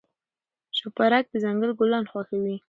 [0.77, 2.55] شوپرک د ځنګل ګلان خوښوي.